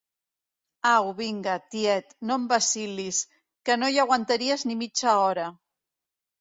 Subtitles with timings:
[0.91, 3.21] Au vinga, tiet, no em vacil·lis,
[3.71, 5.49] que no hi aguantaries ni mitja hora!